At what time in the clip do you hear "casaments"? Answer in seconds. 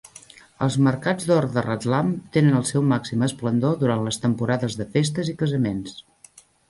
5.43-6.01